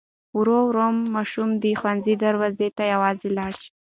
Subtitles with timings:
[0.37, 3.71] ورو ورو ماشوم د ښوونځي دروازې ته یوازې لاړ شي.